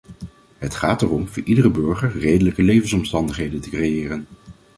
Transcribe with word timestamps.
Het 0.57 0.75
gaat 0.75 1.01
erom 1.01 1.27
voor 1.27 1.43
iedere 1.43 1.69
burger 1.69 2.19
redelijke 2.19 2.61
levensomstandigheden 2.63 3.61
te 3.61 3.69
creëren. 3.69 4.25